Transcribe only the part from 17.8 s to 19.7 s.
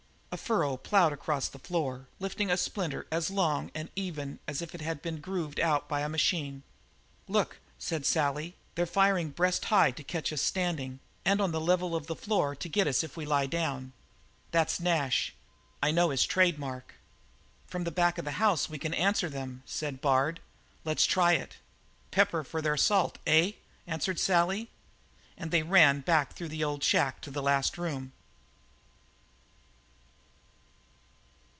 the back of the house we can answer them,"